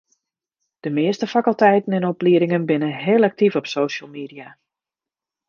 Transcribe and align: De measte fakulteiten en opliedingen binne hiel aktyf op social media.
De 0.81 0.89
measte 0.89 1.27
fakulteiten 1.27 1.93
en 1.97 2.07
opliedingen 2.11 2.65
binne 2.71 2.91
hiel 3.03 3.27
aktyf 3.29 3.53
op 3.61 3.67
social 3.75 4.09
media. 4.17 4.47